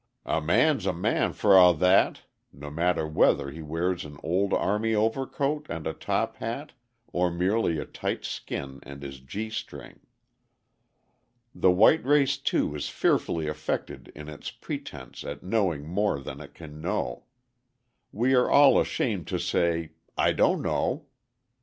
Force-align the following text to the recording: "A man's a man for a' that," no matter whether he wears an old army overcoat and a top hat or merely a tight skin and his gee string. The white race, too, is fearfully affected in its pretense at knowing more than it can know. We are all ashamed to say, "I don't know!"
"A 0.25 0.41
man's 0.41 0.87
a 0.87 0.93
man 0.93 1.31
for 1.31 1.55
a' 1.55 1.71
that," 1.75 2.23
no 2.51 2.71
matter 2.71 3.07
whether 3.07 3.51
he 3.51 3.61
wears 3.61 4.03
an 4.03 4.17
old 4.23 4.51
army 4.51 4.95
overcoat 4.95 5.67
and 5.69 5.85
a 5.85 5.93
top 5.93 6.37
hat 6.37 6.71
or 7.13 7.29
merely 7.29 7.77
a 7.77 7.85
tight 7.85 8.25
skin 8.25 8.79
and 8.81 9.03
his 9.03 9.19
gee 9.19 9.51
string. 9.51 9.99
The 11.53 11.69
white 11.69 12.03
race, 12.03 12.37
too, 12.37 12.73
is 12.73 12.89
fearfully 12.89 13.47
affected 13.47 14.11
in 14.15 14.27
its 14.27 14.49
pretense 14.49 15.23
at 15.23 15.43
knowing 15.43 15.87
more 15.87 16.19
than 16.19 16.39
it 16.41 16.55
can 16.55 16.81
know. 16.81 17.25
We 18.11 18.33
are 18.33 18.49
all 18.49 18.79
ashamed 18.79 19.27
to 19.27 19.37
say, 19.37 19.91
"I 20.17 20.31
don't 20.31 20.63
know!" 20.63 21.05